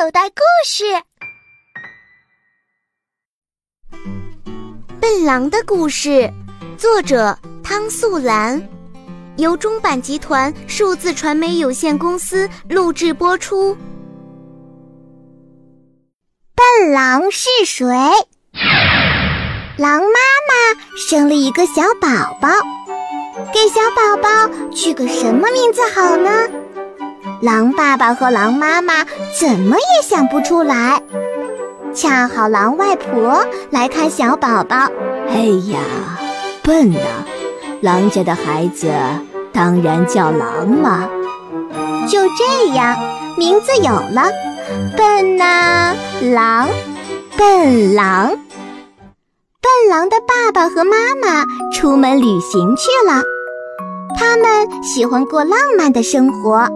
[0.00, 0.82] 口袋故事：
[4.98, 6.32] 笨狼的故事，
[6.78, 8.66] 作者汤素兰，
[9.36, 13.76] 由中版集团数字传媒有限公司录制播出。
[16.54, 17.86] 笨狼是谁？
[19.76, 20.08] 狼妈
[20.48, 22.08] 妈生了一个小宝
[22.40, 22.48] 宝，
[23.52, 26.59] 给小宝宝取个什么名字好呢？
[27.40, 29.04] 狼爸爸和狼妈妈
[29.38, 31.02] 怎么也想不出来。
[31.94, 34.76] 恰好狼外婆来看小宝宝，
[35.28, 35.40] 哎
[35.70, 35.80] 呀，
[36.62, 37.00] 笨呐！
[37.80, 38.92] 狼家的孩子
[39.52, 41.08] 当然叫狼嘛。
[42.06, 42.96] 就这样，
[43.36, 44.30] 名字有了，
[44.96, 45.94] 笨呐
[46.32, 46.68] 狼，
[47.36, 48.36] 笨狼。
[49.62, 53.22] 笨狼的爸爸和妈妈出门旅行去了，
[54.18, 56.68] 他们喜欢过浪漫的生活。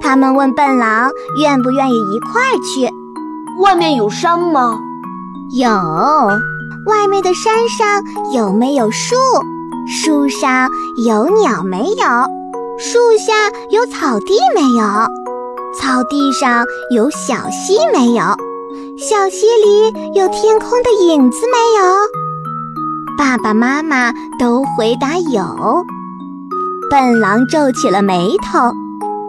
[0.00, 2.88] 他们问笨狼愿不愿意一块儿去。
[3.62, 4.78] 外面有山吗？
[5.52, 5.68] 有。
[6.86, 8.02] 外面的山上
[8.32, 9.14] 有没有树？
[9.86, 10.68] 树上
[11.04, 12.04] 有鸟没有？
[12.78, 13.32] 树下
[13.70, 14.84] 有草地没有？
[15.78, 18.22] 草地上有小溪没有？
[18.96, 21.84] 小溪里有天空的影子没有？
[23.18, 25.84] 爸爸妈妈都回答有。
[26.90, 28.72] 笨狼皱起了眉头。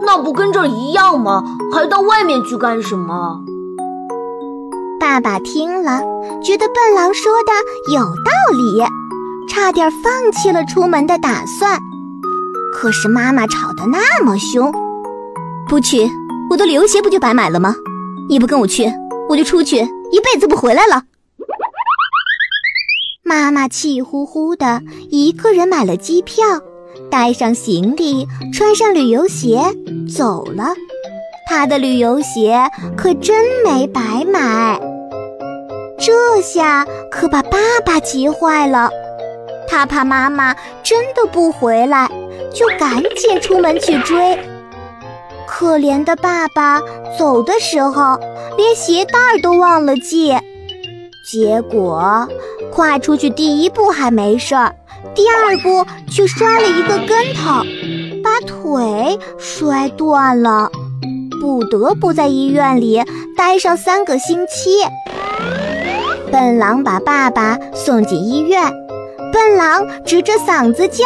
[0.06, 1.44] 那不跟这儿一样吗？
[1.72, 3.44] 还到外面去干什么？
[5.00, 6.02] 爸爸听了，
[6.44, 7.52] 觉得笨狼说的
[7.94, 8.84] 有道理，
[9.50, 11.80] 差点放弃了出门的打算。
[12.74, 14.72] 可是妈妈吵得那么凶，
[15.68, 16.10] 不去，
[16.50, 17.76] 我的旅游鞋不就白买了吗？
[18.30, 18.92] 你不跟我去，
[19.28, 19.78] 我就出去，
[20.12, 21.04] 一辈子不回来了。
[23.24, 26.46] 妈妈气呼呼的，一个人买了机票。
[27.09, 29.61] 带上行李，穿上旅游鞋，
[30.16, 30.73] 走了。
[31.48, 32.58] 他的旅游鞋
[32.95, 34.80] 可真没白买。
[36.00, 38.89] 这下可把爸爸急坏了，
[39.67, 42.10] 他怕妈妈真的不回来，
[42.54, 44.39] 就赶紧出门去追。
[45.45, 46.82] 可怜的爸爸
[47.20, 48.17] 走的时候，
[48.58, 50.33] 连鞋带都忘了系，
[51.30, 52.27] 结果
[52.73, 54.73] 跨出去第一步还没事儿。
[55.14, 57.64] 第二步却摔了一个跟头，
[58.23, 60.72] 把腿摔断了，
[61.42, 63.04] 不得不在医院里
[63.36, 64.78] 待上三个星期。
[66.32, 68.72] 笨狼把爸爸送进医院，
[69.34, 71.06] 笨狼直着嗓子叫：“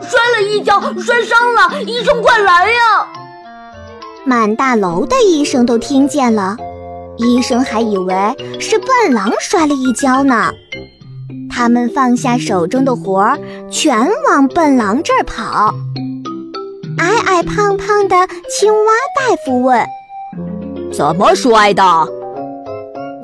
[0.00, 3.06] 摔了一跤，摔伤了，医生快来呀！”
[4.24, 6.56] 满大楼的医生都听见了，
[7.18, 8.14] 医生还以为
[8.58, 10.50] 是笨狼摔了一跤呢。
[11.56, 13.38] 他们放下手中的活儿，
[13.70, 15.74] 全往笨狼这儿跑。
[16.98, 18.14] 矮矮胖胖的
[18.50, 19.82] 青蛙大夫问
[20.92, 21.82] ：“怎么摔的？”“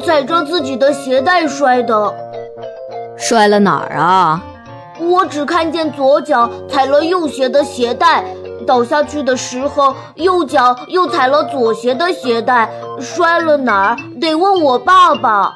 [0.02, 2.14] 踩着自己的鞋带摔的。
[3.18, 4.42] ”“摔了哪儿啊
[4.98, 8.24] ？”“我只看见左脚踩了右鞋的鞋带，
[8.66, 15.52] 倒下去的时候右脚又踩了左鞋的鞋带，摔了哪儿得问我爸爸。”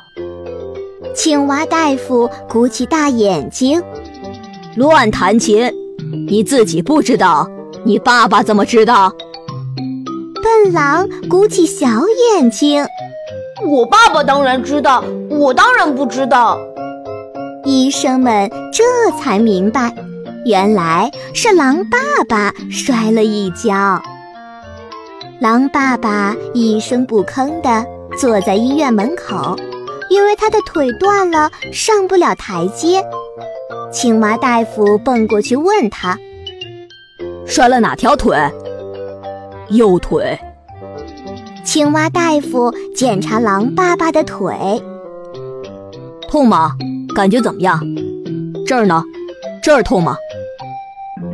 [1.16, 3.82] 青蛙大夫鼓起大眼睛，
[4.76, 5.72] 乱弹琴！
[6.28, 7.48] 你自己不知道，
[7.84, 9.10] 你爸爸怎么知道？
[10.42, 11.86] 笨狼鼓起小
[12.34, 12.84] 眼睛，
[13.66, 16.58] 我爸爸当然知道，我当然不知道。
[17.64, 18.84] 医生们这
[19.18, 19.90] 才明白，
[20.44, 21.98] 原来是狼爸
[22.28, 24.02] 爸摔了一跤。
[25.40, 27.84] 狼爸爸一声不吭地
[28.18, 29.56] 坐在医院门口。
[30.08, 33.02] 因为他的腿断了，上不了台阶。
[33.92, 36.18] 青蛙大夫蹦过去问他
[37.46, 38.36] ：“摔了哪条腿
[39.70, 40.38] ？”“右腿。”
[41.64, 44.54] 青蛙大夫检查狼爸爸的腿，
[46.28, 46.76] 痛吗？
[47.14, 47.80] 感觉怎么样？
[48.66, 49.02] 这儿呢？
[49.62, 50.16] 这儿痛吗？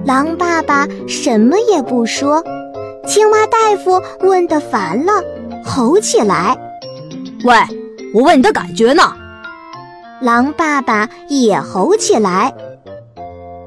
[0.06, 2.42] 狼爸爸什么也不说。
[3.06, 5.12] 青蛙大夫问得烦了，
[5.64, 6.56] 吼起来
[7.44, 7.54] ：“喂！”
[8.14, 9.02] 我问你的感觉呢？
[10.20, 12.52] 狼爸爸也吼起来：“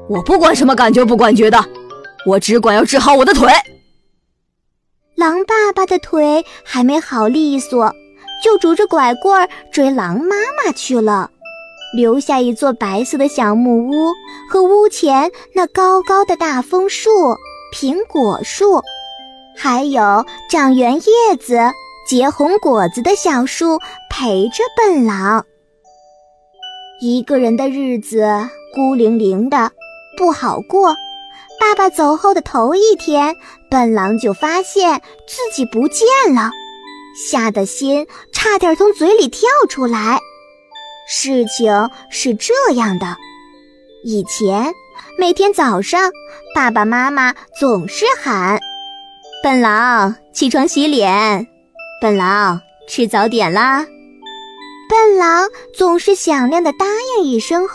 [0.08, 1.62] 我不管什么感觉不感觉的，
[2.24, 3.52] 我只管要治好我的腿。”
[5.16, 7.92] 狼爸爸的腿还没好利索，
[8.42, 11.30] 就拄着拐棍儿追狼妈妈去了，
[11.94, 14.12] 留下一座白色的小木屋
[14.48, 17.10] 和屋前那高高的大枫树、
[17.74, 18.80] 苹果树，
[19.56, 21.58] 还有长圆叶子。
[22.08, 23.80] 结红果子的小树
[24.18, 25.44] 陪着笨狼。
[27.02, 28.26] 一个人的日子
[28.74, 29.70] 孤零零的，
[30.16, 30.96] 不好过。
[31.60, 33.34] 爸爸走后的头一天，
[33.70, 36.50] 笨狼就发现自己不见了，
[37.14, 40.18] 吓得心差点从嘴里跳出来。
[41.06, 43.16] 事情是这样的：
[44.02, 44.72] 以前
[45.18, 46.10] 每天早上，
[46.54, 48.58] 爸爸妈妈总是喊
[49.44, 51.46] ：“笨狼，起床洗脸。
[52.00, 52.58] ”“笨狼，
[52.88, 53.86] 吃早点啦。”
[54.96, 56.86] 笨狼总是响亮的答
[57.18, 57.74] 应一声后，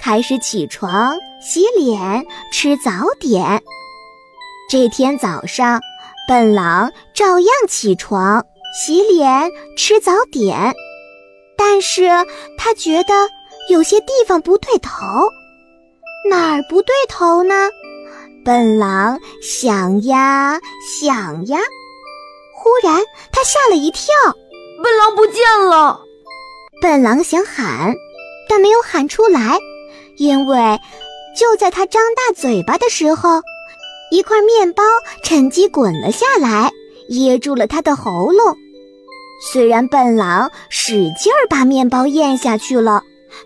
[0.00, 2.90] 开始起床、洗脸、吃早
[3.20, 3.62] 点。
[4.70, 5.78] 这天早上，
[6.26, 10.74] 笨狼照样起床、洗脸、吃早点，
[11.54, 12.08] 但是
[12.56, 13.12] 他觉得
[13.68, 14.90] 有些地方不对头。
[16.30, 17.68] 哪儿不对头呢？
[18.42, 20.58] 笨狼想呀
[20.98, 21.58] 想呀，
[22.54, 24.06] 忽然他吓了一跳，
[24.82, 26.00] 笨狼不见了。
[26.80, 27.94] 笨狼想喊，
[28.48, 29.58] 但没有喊出来，
[30.16, 30.78] 因为
[31.38, 33.40] 就在他张大嘴巴的时候，
[34.10, 34.82] 一块面包
[35.22, 36.70] 趁机滚了下来，
[37.08, 38.56] 噎住了他的喉咙。
[39.52, 43.02] 虽然笨狼使劲儿把面包咽下去了，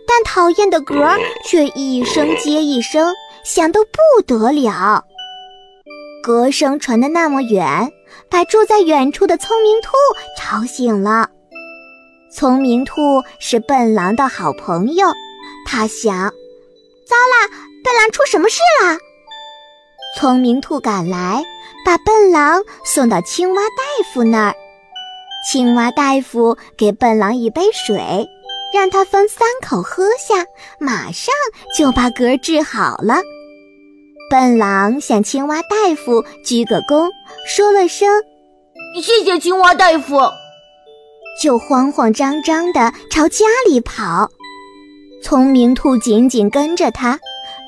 [0.07, 3.15] 但讨厌的嗝却一声接一声，
[3.45, 5.05] 响得不得了。
[6.23, 7.91] 歌声传得那么远，
[8.29, 9.91] 把住在远处的聪明兔
[10.37, 11.31] 吵醒了。
[12.31, 15.07] 聪明兔是笨狼的好朋友，
[15.67, 16.15] 他想：
[17.07, 17.49] 糟了，
[17.83, 18.99] 笨狼出什么事了？
[20.17, 21.43] 聪明兔赶来，
[21.87, 24.55] 把笨狼送到青蛙大夫那儿。
[25.51, 28.29] 青蛙大夫给笨狼一杯水，
[28.75, 30.45] 让他分三口喝下，
[30.79, 31.35] 马上
[31.77, 33.23] 就把嗝治好了。
[34.31, 37.09] 笨狼向青蛙大夫鞠个躬，
[37.47, 38.07] 说了声
[39.01, 40.21] ：“谢谢青蛙大夫。”
[41.41, 44.31] 就慌慌张张地朝家里跑，
[45.23, 47.19] 聪明兔紧紧跟着他。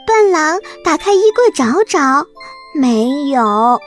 [0.06, 2.26] 笨狼打开衣柜找找，
[2.74, 3.78] 没有；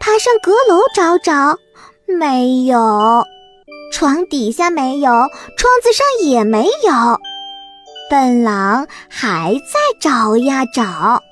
[0.00, 1.58] 爬上阁楼找找，
[2.06, 3.22] 没有；
[3.92, 5.10] 床底下没有，
[5.58, 7.20] 窗子上也没有。
[8.08, 11.22] 笨狼还在找呀找。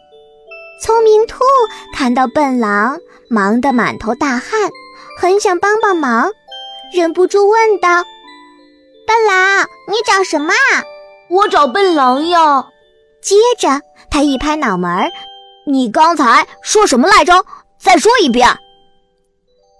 [0.82, 1.38] 聪明兔
[1.94, 2.98] 看到笨狼
[3.30, 4.70] 忙得满头大汗，
[5.18, 6.30] 很想帮帮忙。
[6.94, 7.88] 忍不住问道
[9.04, 10.54] ：“笨狼，你找什么
[11.28, 12.68] ？”“我找笨狼呀。”
[13.20, 15.10] 接着他一拍脑门
[15.66, 17.44] ：“你刚才说什么来着？
[17.80, 18.48] 再说一遍。”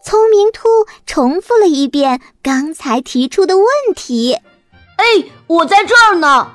[0.04, 0.68] 聪明兔
[1.06, 4.36] 重复了一遍刚才提出的问题。
[4.98, 5.04] “哎，
[5.46, 6.50] 我在这儿呢。”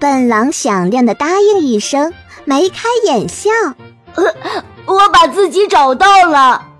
[0.00, 2.12] 笨狼响亮的答应一声，
[2.44, 3.50] 眉开眼笑
[4.84, 6.70] ：“我把自己找到了。”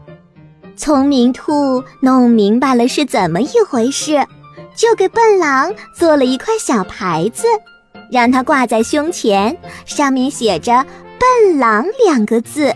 [0.76, 4.26] 聪明兔弄明白了是怎么一回事，
[4.74, 7.46] 就给笨狼做了一块小牌子，
[8.10, 10.84] 让他挂在胸前，上面写着
[11.18, 12.74] “笨狼”两个字，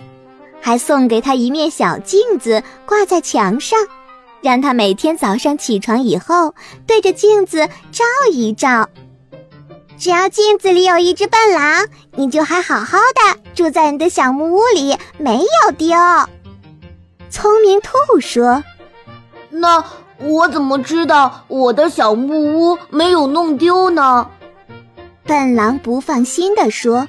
[0.61, 3.79] 还送给他一面小镜子，挂在墙上，
[4.41, 6.55] 让他每天早上起床以后
[6.87, 8.89] 对着镜子照一照。
[9.99, 15.97] 只要镜子里有一只笨狼，你就还好好的住在你的小木屋里，没有丢。
[17.37, 18.65] 聪明兔说
[19.53, 19.85] ：“那
[20.17, 24.27] 我怎么知道我的小木屋没有弄丢呢？”
[25.23, 27.07] 笨狼不放心地说：“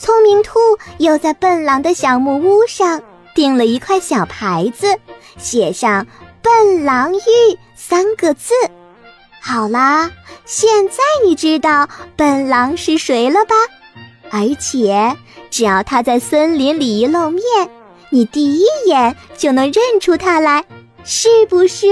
[0.00, 0.58] 聪明兔
[0.96, 3.02] 又在笨狼的小木屋上
[3.34, 4.98] 钉了一块小牌子，
[5.36, 6.06] 写上
[6.40, 8.54] ‘笨狼玉’三个字。
[9.42, 10.10] 好啦，
[10.46, 13.54] 现在你知道笨狼是谁了吧？
[14.30, 15.14] 而且
[15.50, 17.44] 只要他在森林里一露面。”
[18.10, 20.64] 你第一眼就能认出它来，
[21.04, 21.86] 是不是？